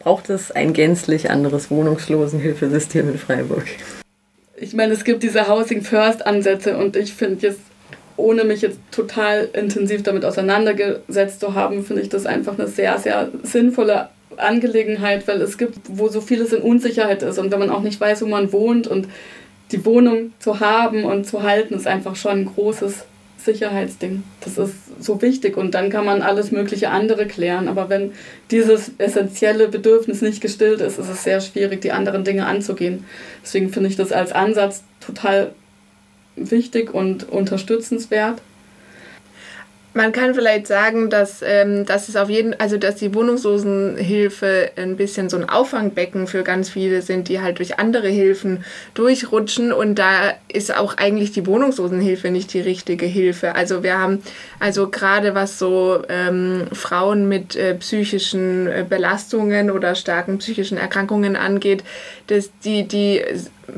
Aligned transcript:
braucht 0.00 0.30
es 0.30 0.50
ein 0.50 0.72
gänzlich 0.72 1.30
anderes 1.30 1.70
Wohnungslosenhilfesystem 1.70 3.08
in 3.10 3.18
Freiburg? 3.18 3.64
Ich 4.56 4.74
meine, 4.74 4.92
es 4.92 5.04
gibt 5.04 5.22
diese 5.22 5.46
Housing 5.46 5.82
First 5.82 6.26
Ansätze 6.26 6.76
und 6.76 6.96
ich 6.96 7.14
finde 7.14 7.46
jetzt, 7.46 7.60
ohne 8.16 8.44
mich 8.44 8.60
jetzt 8.60 8.78
total 8.90 9.48
intensiv 9.52 10.02
damit 10.02 10.24
auseinandergesetzt 10.24 11.40
zu 11.40 11.54
haben, 11.54 11.84
finde 11.84 12.02
ich 12.02 12.08
das 12.08 12.26
einfach 12.26 12.58
eine 12.58 12.66
sehr, 12.66 12.98
sehr 12.98 13.30
sinnvolle 13.42 14.08
Angelegenheit, 14.36 15.28
weil 15.28 15.40
es 15.40 15.56
gibt, 15.56 15.78
wo 15.88 16.08
so 16.08 16.20
vieles 16.20 16.52
in 16.52 16.62
Unsicherheit 16.62 17.22
ist 17.22 17.38
und 17.38 17.50
wenn 17.50 17.58
man 17.58 17.70
auch 17.70 17.82
nicht 17.82 18.00
weiß, 18.00 18.22
wo 18.22 18.26
man 18.26 18.52
wohnt 18.52 18.86
und 18.86 19.08
die 19.72 19.84
Wohnung 19.84 20.32
zu 20.38 20.60
haben 20.60 21.04
und 21.04 21.26
zu 21.26 21.42
halten, 21.42 21.74
ist 21.74 21.86
einfach 21.86 22.16
schon 22.16 22.32
ein 22.32 22.46
großes 22.46 23.04
Sicherheitsding. 23.44 24.22
Das 24.40 24.58
ist 24.58 24.74
so 25.00 25.20
wichtig 25.22 25.56
und 25.56 25.74
dann 25.74 25.90
kann 25.90 26.04
man 26.04 26.22
alles 26.22 26.50
mögliche 26.50 26.90
andere 26.90 27.26
klären. 27.26 27.68
Aber 27.68 27.88
wenn 27.88 28.12
dieses 28.50 28.92
essentielle 28.98 29.68
Bedürfnis 29.68 30.22
nicht 30.22 30.40
gestillt 30.40 30.80
ist, 30.80 30.98
ist 30.98 31.08
es 31.08 31.24
sehr 31.24 31.40
schwierig, 31.40 31.80
die 31.80 31.92
anderen 31.92 32.24
Dinge 32.24 32.46
anzugehen. 32.46 33.04
Deswegen 33.42 33.70
finde 33.70 33.88
ich 33.88 33.96
das 33.96 34.12
als 34.12 34.32
Ansatz 34.32 34.82
total 35.00 35.52
wichtig 36.36 36.92
und 36.94 37.28
unterstützenswert. 37.28 38.40
Man 39.92 40.12
kann 40.12 40.34
vielleicht 40.34 40.68
sagen, 40.68 41.10
dass, 41.10 41.42
ähm, 41.44 41.84
dass 41.84 42.08
es 42.08 42.14
auf 42.14 42.30
jeden, 42.30 42.58
also 42.60 42.76
dass 42.76 42.94
die 42.94 43.12
Wohnungslosenhilfe 43.12 44.70
ein 44.76 44.96
bisschen 44.96 45.28
so 45.28 45.36
ein 45.36 45.48
Auffangbecken 45.48 46.28
für 46.28 46.44
ganz 46.44 46.70
viele 46.70 47.02
sind, 47.02 47.28
die 47.28 47.40
halt 47.40 47.58
durch 47.58 47.80
andere 47.80 48.08
Hilfen 48.08 48.64
durchrutschen 48.94 49.72
und 49.72 49.96
da 49.96 50.34
ist 50.46 50.76
auch 50.76 50.96
eigentlich 50.96 51.32
die 51.32 51.44
Wohnungslosenhilfe 51.44 52.30
nicht 52.30 52.54
die 52.54 52.60
richtige 52.60 53.06
Hilfe. 53.06 53.56
Also 53.56 53.82
wir 53.82 53.98
haben 53.98 54.22
also 54.60 54.88
gerade 54.88 55.34
was 55.34 55.58
so 55.58 56.02
ähm, 56.08 56.68
Frauen 56.72 57.28
mit 57.28 57.56
äh, 57.56 57.74
psychischen 57.74 58.68
äh, 58.68 58.84
Belastungen 58.88 59.72
oder 59.72 59.96
starken 59.96 60.38
psychischen 60.38 60.78
Erkrankungen 60.78 61.34
angeht, 61.34 61.82
dass 62.28 62.50
die 62.64 62.86
die 62.86 63.22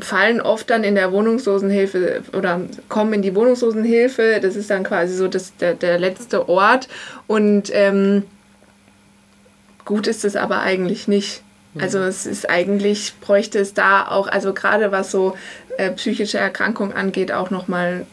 fallen 0.01 0.41
oft 0.41 0.71
dann 0.71 0.85
in 0.85 0.95
der 0.95 1.13
Wohnungslosenhilfe 1.13 2.23
oder 2.33 2.61
kommen 2.89 3.15
in 3.15 3.23
die 3.23 3.35
Wohnungslosenhilfe. 3.35 4.41
Das 4.41 4.57
ist 4.57 4.71
dann 4.71 4.85
quasi 4.85 5.15
so 5.15 5.29
das, 5.29 5.57
der, 5.57 5.75
der 5.75 5.99
letzte 5.99 6.49
Ort. 6.49 6.89
Und 7.27 7.71
ähm, 7.73 8.25
gut 9.85 10.07
ist 10.07 10.25
es 10.25 10.37
aber 10.37 10.61
eigentlich 10.61 11.09
nicht. 11.09 11.43
Also 11.79 12.01
es 12.01 12.27
ist 12.27 12.51
eigentlich, 12.51 13.15
bräuchte 13.21 13.59
es 13.59 13.73
da 13.73 14.07
auch, 14.07 14.29
also 14.29 14.53
gerade 14.53 14.93
was 14.93 15.11
so 15.11 15.35
äh, 15.79 15.91
psychische 15.93 16.37
Erkrankungen 16.37 16.93
angeht, 16.93 17.33
auch 17.33 17.49
nochmal 17.49 18.05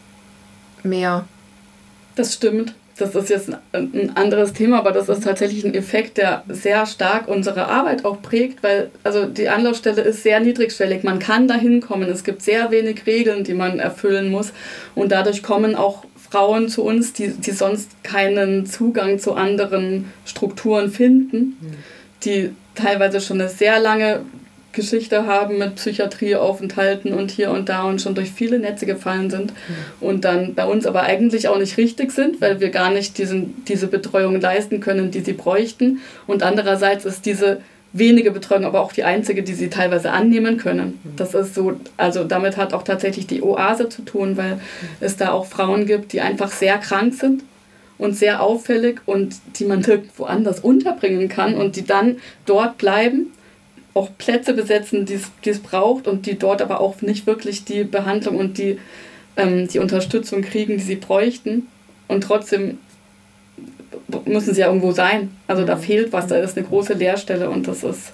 mehr. 0.82 1.28
Das 2.16 2.34
stimmt 2.36 2.73
das 3.00 3.16
ist 3.16 3.30
jetzt 3.30 3.52
ein 3.72 4.11
anderes 4.16 4.53
Thema, 4.53 4.80
aber 4.80 4.92
das 4.92 5.09
ist 5.09 5.23
tatsächlich 5.23 5.64
ein 5.64 5.73
Effekt, 5.73 6.17
der 6.17 6.44
sehr 6.47 6.86
stark 6.86 7.28
unsere 7.28 7.67
Arbeit 7.67 8.05
auch 8.05 8.22
prägt, 8.22 8.61
weil 8.61 8.92
also 9.03 9.25
die 9.25 9.50
Anlaufstelle 9.50 10.02
ist 10.02 10.23
sehr 10.23 10.39
niedrigschwellig. 10.39 11.03
Man 11.03 11.20
kann 11.20 11.47
da 11.47 11.55
hinkommen. 11.55 12.09
Es 12.09 12.23
gibt 12.23 12.42
sehr 12.42 12.72
wenig 12.72 13.05
Regeln, 13.05 13.44
die 13.44 13.53
man 13.53 13.80
erfüllen 13.80 14.30
muss. 14.30 14.52
Und 14.95 15.11
dadurch 15.11 15.44
kommen 15.44 15.75
auch 15.75 16.05
Frauen 16.30 16.70
zu 16.70 16.83
uns, 16.83 17.14
die, 17.14 17.30
die 17.30 17.52
sonst 17.52 18.03
keinen 18.03 18.66
Zugang 18.66 19.20
zu 19.20 19.33
anderen 19.33 20.11
Strukturen 20.25 20.92
finden, 20.92 21.58
hm. 21.59 21.73
die 22.23 22.50
teilweise 22.75 23.22
schon 23.22 23.42
eine 23.42 23.50
sehr 23.50 23.80
lange 23.80 24.22
Geschichte 24.72 25.25
haben 25.25 25.58
mit 25.58 25.75
Psychiatrieaufenthalten 25.75 27.14
und 27.14 27.31
hier 27.31 27.52
und 27.52 27.70
da 27.70 27.84
und 27.84 28.02
schon 28.02 28.16
durch 28.16 28.31
viele 28.31 28.59
Netze 28.59 28.86
gefallen 28.86 29.30
sind 29.30 29.52
mhm. 29.52 29.76
und 30.00 30.26
dann 30.26 30.53
bei 30.53 30.66
uns 30.66 30.86
aber 30.86 31.02
eigentlich 31.03 31.48
auch 31.48 31.58
nicht 31.58 31.78
richtig 31.78 32.11
sind, 32.11 32.39
weil 32.39 32.59
wir 32.59 32.70
gar 32.70 32.92
nicht 32.92 33.17
diesen, 33.17 33.64
diese 33.66 33.88
Betreuung 33.88 34.39
leisten 34.39 34.80
können, 34.80 35.09
die 35.11 35.22
sie 35.22 35.34
bräuchten. 35.34 36.00
Und 36.28 36.44
andererseits 36.44 37.06
ist 37.06 37.26
diese 37.26 37.61
wenige 37.94 38.30
Betreuung 38.30 38.66
aber 38.66 38.81
auch 38.81 38.94
die 38.94 39.03
einzige, 39.03 39.42
die 39.42 39.53
sie 39.53 39.70
teilweise 39.70 40.11
annehmen 40.11 40.58
können. 40.58 41.00
Mhm. 41.04 41.16
Das 41.16 41.33
ist 41.33 41.56
so, 41.56 41.80
also 41.98 42.23
damit 42.23 42.56
hat 42.58 42.73
auch 42.73 42.83
tatsächlich 42.83 43.26
die 43.26 43.42
Oase 43.42 43.89
zu 43.89 44.04
tun, 44.04 44.38
weil 44.38 44.56
mhm. 44.56 44.61
es 45.00 45.17
da 45.17 45.31
auch 45.31 45.48
Frauen 45.48 45.88
gibt, 45.88 46.14
die 46.14 46.21
einfach 46.21 46.52
sehr 46.52 46.77
krank 46.77 47.15
sind 47.15 47.44
und 47.98 48.15
sehr 48.15 48.42
auffällig 48.44 49.02
und 49.08 49.36
die 49.55 49.65
man 49.65 49.80
nirgendwo 49.80 50.26
anders 50.26 50.60
unterbringen 50.60 51.27
kann 51.27 51.55
und 51.55 51.76
die 51.76 51.86
dann 51.86 52.17
dort 52.45 52.77
bleiben 52.77 53.32
auch 53.94 54.10
Plätze 54.17 54.54
besetzen, 54.54 55.05
die 55.05 55.50
es 55.50 55.60
braucht 55.60 56.08
und 56.08 56.26
die 56.26 56.38
dort 56.38 56.61
aber 56.61 56.80
auch 56.80 57.02
nicht 57.02 57.26
wirklich 57.27 57.66
die 57.66 57.83
Behandlung 57.83 58.38
und 58.38 58.58
die, 58.58 58.80
ähm, 59.36 59.67
die 59.67 59.80
Unterstützung 59.80 60.42
kriegen, 60.42 60.77
die 60.77 60.83
sie 60.83 60.95
bräuchten. 60.95 61.67
Und 62.08 62.23
trotzdem 62.23 62.77
müssen 64.26 64.54
sie 64.54 64.61
ja 64.61 64.67
irgendwo 64.67 64.92
sein. 64.92 65.32
Also 65.48 65.66
da 65.66 65.76
mhm. 65.76 65.82
fehlt 65.82 66.14
was, 66.14 66.27
da 66.27 66.38
ist 66.38 66.58
eine 66.58 66.67
große 66.67 66.94
Leerstelle 66.94 67.50
und 67.50 67.67
das 67.67 67.83
ist, 67.83 68.11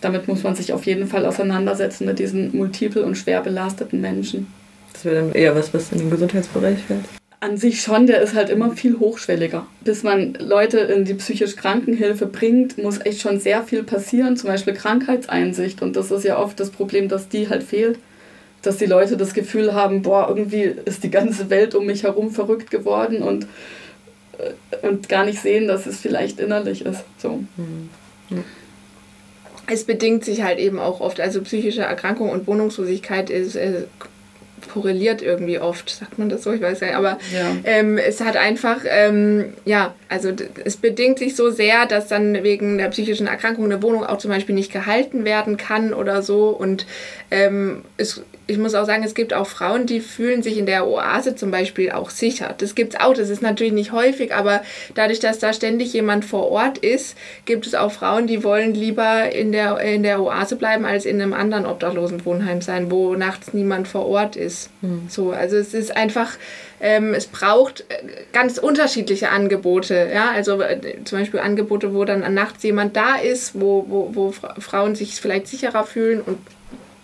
damit 0.00 0.28
muss 0.28 0.42
man 0.42 0.54
sich 0.54 0.72
auf 0.72 0.84
jeden 0.86 1.06
Fall 1.06 1.24
auseinandersetzen 1.26 2.06
mit 2.06 2.18
diesen 2.18 2.56
multiple 2.56 3.04
und 3.04 3.16
schwer 3.16 3.40
belasteten 3.40 4.00
Menschen. 4.00 4.46
Das 4.92 5.04
wäre 5.04 5.16
dann 5.16 5.32
eher 5.32 5.54
was, 5.56 5.72
was 5.74 5.90
in 5.92 5.98
den 5.98 6.10
Gesundheitsbereich 6.10 6.78
fällt 6.78 7.04
an 7.40 7.56
sich 7.56 7.82
schon, 7.82 8.06
der 8.06 8.22
ist 8.22 8.34
halt 8.34 8.48
immer 8.48 8.72
viel 8.72 8.98
hochschwelliger. 8.98 9.66
Bis 9.82 10.02
man 10.02 10.34
Leute 10.34 10.78
in 10.78 11.04
die 11.04 11.14
psychisch 11.14 11.56
Krankenhilfe 11.56 12.26
bringt, 12.26 12.78
muss 12.78 13.00
echt 13.04 13.20
schon 13.20 13.38
sehr 13.38 13.62
viel 13.62 13.82
passieren, 13.82 14.36
zum 14.36 14.48
Beispiel 14.48 14.74
Krankheitseinsicht. 14.74 15.82
Und 15.82 15.96
das 15.96 16.10
ist 16.10 16.24
ja 16.24 16.38
oft 16.38 16.58
das 16.58 16.70
Problem, 16.70 17.08
dass 17.08 17.28
die 17.28 17.48
halt 17.48 17.62
fehlt. 17.62 17.98
Dass 18.62 18.78
die 18.78 18.86
Leute 18.86 19.18
das 19.18 19.34
Gefühl 19.34 19.74
haben, 19.74 20.02
boah, 20.02 20.26
irgendwie 20.28 20.72
ist 20.84 21.04
die 21.04 21.10
ganze 21.10 21.50
Welt 21.50 21.74
um 21.74 21.84
mich 21.84 22.04
herum 22.04 22.30
verrückt 22.30 22.70
geworden 22.70 23.22
und, 23.22 23.46
äh, 24.38 24.86
und 24.86 25.10
gar 25.10 25.26
nicht 25.26 25.40
sehen, 25.40 25.68
dass 25.68 25.84
es 25.84 26.00
vielleicht 26.00 26.40
innerlich 26.40 26.86
ist. 26.86 27.04
So. 27.18 27.44
Mhm. 27.56 27.90
Es 29.66 29.84
bedingt 29.84 30.24
sich 30.24 30.42
halt 30.42 30.58
eben 30.58 30.78
auch 30.78 31.00
oft, 31.00 31.20
also 31.20 31.42
psychische 31.42 31.82
Erkrankung 31.82 32.30
und 32.30 32.46
Wohnungslosigkeit 32.46 33.28
ist, 33.28 33.56
äh, 33.56 33.84
korreliert 34.72 35.22
irgendwie 35.22 35.58
oft, 35.58 35.90
sagt 35.90 36.18
man 36.18 36.28
das 36.28 36.42
so, 36.42 36.52
ich 36.52 36.60
weiß 36.60 36.80
ja, 36.80 36.96
aber 36.96 37.18
ja. 37.32 37.56
Ähm, 37.64 37.98
es 37.98 38.20
hat 38.20 38.36
einfach, 38.36 38.78
ähm, 38.86 39.54
ja, 39.64 39.94
also 40.08 40.32
es 40.64 40.76
bedingt 40.76 41.18
sich 41.18 41.36
so 41.36 41.50
sehr, 41.50 41.86
dass 41.86 42.08
dann 42.08 42.42
wegen 42.42 42.78
der 42.78 42.88
psychischen 42.88 43.26
Erkrankung 43.26 43.64
eine 43.64 43.82
Wohnung 43.82 44.04
auch 44.04 44.18
zum 44.18 44.30
Beispiel 44.30 44.54
nicht 44.54 44.72
gehalten 44.72 45.24
werden 45.24 45.56
kann 45.56 45.94
oder 45.94 46.22
so 46.22 46.48
und 46.48 46.86
ähm, 47.30 47.82
es 47.96 48.22
ich 48.46 48.58
muss 48.58 48.74
auch 48.74 48.84
sagen, 48.84 49.02
es 49.04 49.14
gibt 49.14 49.32
auch 49.32 49.46
Frauen, 49.46 49.86
die 49.86 50.00
fühlen 50.00 50.42
sich 50.42 50.58
in 50.58 50.66
der 50.66 50.86
Oase 50.86 51.34
zum 51.34 51.50
Beispiel 51.50 51.90
auch 51.90 52.10
sicher. 52.10 52.54
Das 52.58 52.74
gibt 52.74 52.94
es 52.94 53.00
auch, 53.00 53.14
das 53.14 53.30
ist 53.30 53.40
natürlich 53.40 53.72
nicht 53.72 53.92
häufig, 53.92 54.34
aber 54.34 54.62
dadurch, 54.94 55.20
dass 55.20 55.38
da 55.38 55.52
ständig 55.52 55.92
jemand 55.94 56.24
vor 56.24 56.50
Ort 56.50 56.78
ist, 56.78 57.16
gibt 57.46 57.66
es 57.66 57.74
auch 57.74 57.92
Frauen, 57.92 58.26
die 58.26 58.44
wollen 58.44 58.74
lieber 58.74 59.32
in 59.32 59.52
der, 59.52 59.78
in 59.80 60.02
der 60.02 60.20
Oase 60.20 60.56
bleiben, 60.56 60.84
als 60.84 61.06
in 61.06 61.20
einem 61.20 61.32
anderen 61.32 61.64
obdachlosen 61.64 62.24
Wohnheim 62.26 62.60
sein, 62.60 62.90
wo 62.90 63.14
nachts 63.14 63.54
niemand 63.54 63.88
vor 63.88 64.06
Ort 64.06 64.36
ist. 64.36 64.70
Mhm. 64.82 65.06
So, 65.08 65.30
also 65.30 65.56
es 65.56 65.72
ist 65.72 65.96
einfach, 65.96 66.32
ähm, 66.80 67.14
es 67.14 67.26
braucht 67.26 67.80
äh, 67.88 67.94
ganz 68.32 68.58
unterschiedliche 68.58 69.30
Angebote. 69.30 70.10
Ja? 70.12 70.32
Also 70.32 70.60
äh, 70.60 71.02
zum 71.04 71.18
Beispiel 71.18 71.40
Angebote, 71.40 71.94
wo 71.94 72.04
dann 72.04 72.34
nachts 72.34 72.62
jemand 72.62 72.94
da 72.94 73.16
ist, 73.16 73.58
wo, 73.58 73.86
wo, 73.88 74.10
wo 74.14 74.32
Frauen 74.58 74.94
sich 74.94 75.14
vielleicht 75.14 75.46
sicherer 75.46 75.84
fühlen 75.84 76.20
und 76.20 76.38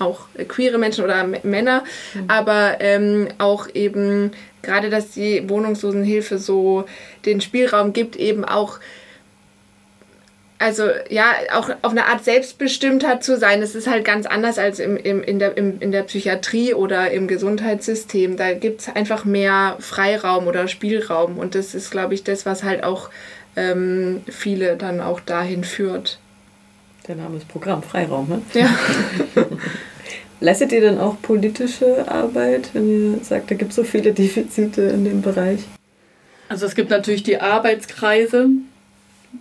auch 0.01 0.27
queere 0.49 0.79
Menschen 0.79 1.05
oder 1.05 1.25
Männer, 1.43 1.85
mhm. 2.15 2.25
aber 2.29 2.77
ähm, 2.81 3.29
auch 3.39 3.69
eben 3.75 4.33
gerade, 4.63 4.91
dass 4.91 5.13
die 5.13 5.49
Wohnungslosenhilfe 5.49 6.39
so 6.39 6.85
den 7.25 7.41
Spielraum 7.41 7.93
gibt, 7.93 8.17
eben 8.17 8.45
auch 8.45 8.79
also 10.61 10.85
ja, 11.09 11.33
auch 11.55 11.71
auf 11.81 11.93
eine 11.93 12.05
Art 12.05 12.23
Selbstbestimmtheit 12.23 13.25
zu 13.25 13.39
sein, 13.39 13.63
das 13.63 13.75
ist 13.75 13.89
halt 13.89 14.05
ganz 14.05 14.27
anders 14.27 14.59
als 14.59 14.79
im, 14.79 14.99
im, 14.99 15.23
in, 15.23 15.39
der, 15.39 15.57
im, 15.57 15.81
in 15.81 15.91
der 15.91 16.03
Psychiatrie 16.03 16.75
oder 16.75 17.11
im 17.11 17.29
Gesundheitssystem. 17.29 18.37
Da 18.37 18.53
gibt 18.53 18.83
es 18.83 18.89
einfach 18.95 19.25
mehr 19.25 19.77
Freiraum 19.81 20.47
oder 20.47 20.69
Spielraum 20.69 21.39
und 21.39 21.55
das 21.55 21.75
ist, 21.75 21.91
glaube 21.91 22.13
ich, 22.13 22.25
das, 22.25 22.45
was 22.45 22.63
halt 22.63 22.85
auch 22.85 23.09
ähm, 23.57 24.21
viele 24.29 24.77
dann 24.77 25.01
auch 25.01 25.21
dahin 25.21 25.65
führt. 25.65 26.19
Der 27.09 27.17
Name 27.17 27.39
ist 27.39 27.49
Programm 27.49 27.83
Freiraum, 27.83 28.29
ne? 28.29 28.43
Ja. 28.53 28.69
Leistet 30.41 30.73
ihr 30.73 30.81
denn 30.81 30.99
auch 30.99 31.21
politische 31.21 32.11
Arbeit, 32.11 32.71
wenn 32.73 33.15
ihr 33.15 33.25
sagt, 33.25 33.51
da 33.51 33.55
gibt 33.55 33.71
es 33.71 33.77
so 33.77 33.85
viele 33.85 34.13
Defizite 34.15 34.83
in 34.83 35.05
dem 35.05 35.23
Bereich? 35.23 35.61
Also 36.49 36.67
es 36.67 36.75
gibt 36.75 36.91
natürlich 36.91 37.23
die 37.23 37.41
Arbeitskreise, 37.41 38.49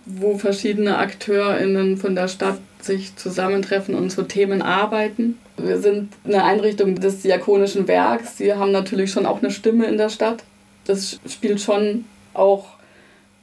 wo 0.04 0.38
verschiedene 0.38 0.98
AkteurInnen 0.98 1.96
von 1.96 2.14
der 2.14 2.28
Stadt 2.28 2.58
sich 2.80 3.16
zusammentreffen 3.16 3.94
und 3.94 4.10
zu 4.10 4.22
Themen 4.22 4.62
arbeiten. 4.62 5.38
Wir 5.56 5.78
sind 5.78 6.12
eine 6.24 6.44
Einrichtung 6.44 6.94
des 6.94 7.22
Diakonischen 7.22 7.88
Werks. 7.88 8.36
Sie 8.36 8.54
haben 8.54 8.70
natürlich 8.70 9.10
schon 9.10 9.26
auch 9.26 9.42
eine 9.42 9.50
Stimme 9.50 9.86
in 9.86 9.98
der 9.98 10.08
Stadt. 10.08 10.44
Das 10.84 11.18
spielt 11.28 11.60
schon 11.60 12.04
auch 12.32 12.66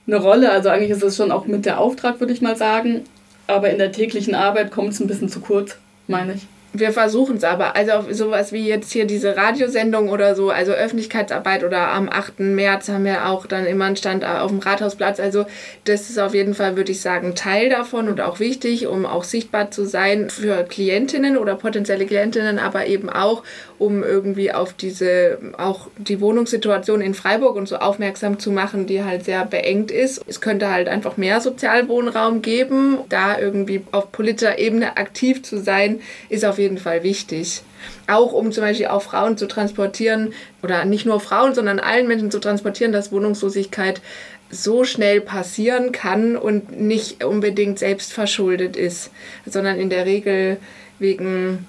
eine 0.08 0.18
Rolle. 0.18 0.52
Also 0.52 0.70
eigentlich 0.70 0.92
ist 0.92 1.04
es 1.04 1.18
schon 1.18 1.32
auch 1.32 1.46
mit 1.46 1.66
der 1.66 1.80
Auftrag, 1.80 2.20
würde 2.20 2.34
ich 2.34 2.42
mal 2.42 2.56
sagen. 2.56 3.02
Aber 3.48 3.70
in 3.70 3.78
der 3.78 3.92
täglichen 3.92 4.36
Arbeit 4.36 4.72
kommt 4.72 4.90
es 4.90 5.00
ein 5.00 5.08
bisschen 5.08 5.30
zu 5.30 5.40
kurz, 5.42 5.78
meine 6.08 6.34
ich. 6.34 6.48
Wir 6.80 6.92
versuchen 6.92 7.38
es 7.38 7.44
aber. 7.44 7.76
Also 7.76 8.12
sowas 8.12 8.52
wie 8.52 8.68
jetzt 8.68 8.92
hier 8.92 9.06
diese 9.06 9.36
Radiosendung 9.36 10.10
oder 10.10 10.36
so, 10.36 10.50
also 10.50 10.72
Öffentlichkeitsarbeit 10.72 11.64
oder 11.64 11.90
am 11.90 12.10
8. 12.10 12.40
März 12.40 12.90
haben 12.90 13.06
wir 13.06 13.28
auch 13.28 13.46
dann 13.46 13.66
immer 13.66 13.86
einen 13.86 13.96
Stand 13.96 14.26
auf 14.26 14.52
dem 14.52 14.60
Rathausplatz. 14.60 15.20
Also 15.20 15.46
das 15.86 16.10
ist 16.10 16.20
auf 16.20 16.34
jeden 16.34 16.54
Fall, 16.54 16.76
würde 16.76 16.92
ich 16.92 17.02
sagen, 17.02 17.36
Teil 17.36 17.70
davon 17.70 18.08
und 18.08 18.22
auch 18.22 18.40
wichtig, 18.40 18.88
um 18.88 19.06
auch 19.06 19.24
sichtbar 19.24 19.72
zu 19.72 19.86
sein 19.86 20.30
für 20.30 20.64
Klientinnen 20.64 21.38
oder 21.38 21.56
potenzielle 21.56 22.06
Klientinnen, 22.06 22.60
aber 22.60 22.88
eben 22.88 23.10
auch, 23.10 23.44
um 23.80 24.04
irgendwie 24.04 24.52
auf 24.52 24.74
diese, 24.74 25.38
auch 25.58 25.88
die 25.98 26.20
Wohnungssituation 26.20 27.02
in 27.02 27.14
Freiburg 27.14 27.56
und 27.56 27.68
so 27.68 27.78
aufmerksam 27.78 28.40
zu 28.40 28.52
machen, 28.52 28.88
die 28.88 29.04
halt 29.04 29.26
sehr 29.26 29.46
beengt 29.46 29.92
ist. 29.92 30.22
Es 30.28 30.42
könnte 30.42 30.72
halt 30.72 30.88
einfach 30.88 31.18
mehr 31.18 31.42
Sozialwohnraum 31.42 32.42
geben. 32.42 33.00
Da 33.10 33.40
irgendwie 33.40 33.84
auf 33.92 34.12
politischer 34.12 34.58
Ebene 34.60 34.98
aktiv 34.98 35.44
zu 35.44 35.60
sein, 35.60 36.02
ist 36.30 36.44
auf 36.44 36.58
jeden 36.58 36.67
Fall 36.67 36.67
wichtig. 36.76 37.62
Auch 38.08 38.34
um 38.34 38.52
zum 38.52 38.64
Beispiel 38.64 38.88
auch 38.88 39.02
Frauen 39.02 39.38
zu 39.38 39.48
transportieren, 39.48 40.34
oder 40.62 40.86
nicht 40.86 41.06
nur 41.06 41.20
Frauen, 41.20 41.54
sondern 41.56 41.80
allen 41.80 42.08
Menschen 42.08 42.32
zu 42.32 42.40
transportieren, 42.40 42.92
dass 42.92 43.12
Wohnungslosigkeit 43.12 44.02
so 44.50 44.84
schnell 44.84 45.22
passieren 45.22 45.92
kann 45.92 46.38
und 46.38 46.80
nicht 46.80 47.24
unbedingt 47.24 47.80
selbst 47.80 48.14
verschuldet 48.14 48.76
ist, 48.76 49.12
sondern 49.46 49.78
in 49.78 49.90
der 49.90 50.06
Regel 50.06 50.58
wegen 51.00 51.66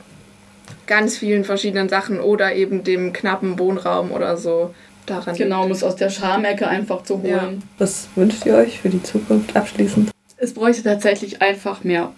ganz 0.86 1.18
vielen 1.18 1.44
verschiedenen 1.44 1.88
Sachen 1.88 2.20
oder 2.20 2.54
eben 2.54 2.84
dem 2.84 3.12
knappen 3.12 3.58
Wohnraum 3.58 4.12
oder 4.12 4.36
so 4.36 4.74
daran. 5.06 5.36
Genau, 5.36 5.64
um 5.64 5.70
es 5.70 5.82
aus 5.82 5.96
der 5.96 6.10
Schamecke 6.10 6.68
einfach 6.68 7.02
zu 7.02 7.22
holen. 7.22 7.30
Ja. 7.30 7.52
Was 7.78 8.08
wünscht 8.14 8.46
ihr 8.46 8.54
euch 8.54 8.80
für 8.80 8.88
die 8.88 9.02
Zukunft 9.02 9.56
abschließend? 9.56 10.10
Es 10.36 10.54
bräuchte 10.54 10.84
tatsächlich 10.84 11.42
einfach 11.42 11.82
mehr 11.84 12.12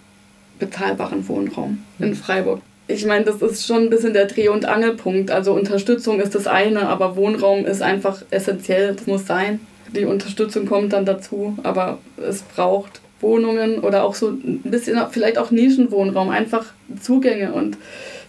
bezahlbaren 0.59 1.27
Wohnraum 1.27 1.83
in 1.99 2.09
hm. 2.09 2.15
Freiburg. 2.15 2.61
Ich 2.93 3.05
meine, 3.05 3.25
das 3.25 3.41
ist 3.41 3.65
schon 3.65 3.83
ein 3.83 3.89
bisschen 3.89 4.13
der 4.13 4.25
Dreh- 4.25 4.49
und 4.49 4.65
Angelpunkt. 4.65 5.31
Also 5.31 5.53
Unterstützung 5.53 6.19
ist 6.19 6.35
das 6.35 6.47
eine, 6.47 6.87
aber 6.87 7.15
Wohnraum 7.15 7.65
ist 7.65 7.81
einfach 7.81 8.21
essentiell, 8.31 8.95
das 8.95 9.07
muss 9.07 9.25
sein. 9.25 9.59
Die 9.95 10.05
Unterstützung 10.05 10.65
kommt 10.65 10.93
dann 10.93 11.05
dazu, 11.05 11.57
aber 11.63 11.99
es 12.17 12.41
braucht 12.41 13.01
Wohnungen 13.19 13.79
oder 13.79 14.03
auch 14.03 14.15
so 14.15 14.29
ein 14.29 14.61
bisschen, 14.63 14.99
vielleicht 15.11 15.37
auch 15.37 15.51
Nischenwohnraum, 15.51 16.29
einfach 16.29 16.65
Zugänge 17.01 17.53
und 17.53 17.77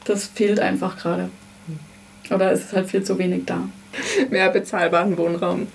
das 0.04 0.26
fehlt 0.26 0.60
einfach 0.60 0.98
gerade. 0.98 1.28
Oder 2.30 2.52
ist 2.52 2.66
es 2.66 2.72
halt 2.72 2.88
viel 2.88 3.02
zu 3.02 3.18
wenig 3.18 3.42
da. 3.46 3.68
Mehr 4.30 4.50
bezahlbaren 4.50 5.16
Wohnraum. 5.18 5.66